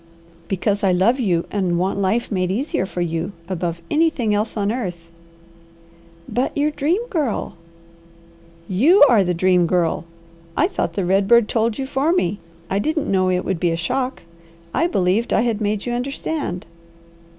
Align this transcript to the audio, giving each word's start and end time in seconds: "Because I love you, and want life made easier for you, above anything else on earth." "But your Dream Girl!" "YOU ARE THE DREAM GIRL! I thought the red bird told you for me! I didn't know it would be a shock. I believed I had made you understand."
"Because 0.47 0.83
I 0.83 0.91
love 0.91 1.19
you, 1.19 1.45
and 1.51 1.77
want 1.77 1.99
life 1.99 2.31
made 2.31 2.49
easier 2.49 2.87
for 2.87 3.01
you, 3.01 3.33
above 3.47 3.83
anything 3.91 4.33
else 4.33 4.57
on 4.57 4.71
earth." 4.71 5.11
"But 6.27 6.57
your 6.57 6.71
Dream 6.71 7.05
Girl!" 7.09 7.55
"YOU 8.67 9.03
ARE 9.07 9.23
THE 9.23 9.35
DREAM 9.35 9.67
GIRL! 9.67 10.05
I 10.57 10.67
thought 10.67 10.93
the 10.93 11.05
red 11.05 11.27
bird 11.27 11.47
told 11.47 11.77
you 11.77 11.85
for 11.85 12.11
me! 12.13 12.39
I 12.67 12.79
didn't 12.79 13.11
know 13.11 13.29
it 13.29 13.45
would 13.45 13.59
be 13.59 13.69
a 13.69 13.75
shock. 13.75 14.23
I 14.73 14.87
believed 14.87 15.31
I 15.33 15.41
had 15.41 15.61
made 15.61 15.85
you 15.85 15.93
understand." 15.93 16.65